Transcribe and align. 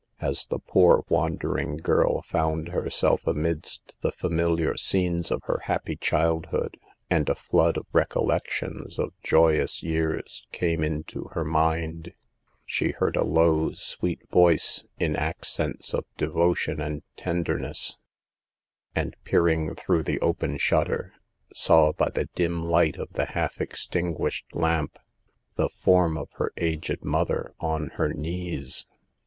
As 0.19 0.47
the 0.47 0.57
poor, 0.57 1.03
wandering 1.09 1.77
girl 1.77 2.23
found 2.23 2.69
herself 2.69 3.27
amidst 3.27 4.01
the 4.01 4.11
familiar 4.11 4.75
scenes 4.75 5.29
of 5.29 5.43
her 5.43 5.59
happy 5.65 5.95
childhood, 5.95 6.75
and 7.07 7.29
a 7.29 7.35
flood 7.35 7.77
of 7.77 7.85
recollections 7.93 8.97
of 8.97 9.13
joyous 9.21 9.83
years 9.83 10.47
came 10.51 10.83
into 10.83 11.25
her 11.33 11.45
mind, 11.45 12.13
she 12.65 12.93
heard 12.93 13.15
a 13.15 13.23
low, 13.23 13.73
sweet 13.73 14.27
voice 14.31 14.83
in 14.97 15.15
accents 15.15 15.93
of 15.93 16.03
devotion 16.17 16.81
and 16.81 17.03
tenderness, 17.15 17.97
and 18.95 19.15
peering 19.23 19.75
through 19.75 20.01
the 20.01 20.19
open 20.19 20.57
shutter, 20.57 21.13
saw 21.53 21.91
by 21.93 22.09
the 22.09 22.25
dim 22.33 22.65
light 22.65 22.97
of 22.97 23.13
the 23.13 23.25
half 23.25 23.61
extinguished 23.61 24.45
lamp, 24.55 24.97
the 25.57 25.69
form 25.69 26.17
of 26.17 26.27
her 26.37 26.51
aged 26.57 27.03
mother 27.05 27.53
on 27.59 27.89
her 27.97 28.11
knees. 28.11 28.87